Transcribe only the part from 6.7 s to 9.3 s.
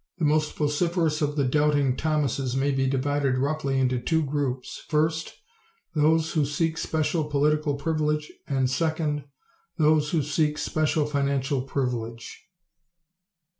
special political privilege and, second,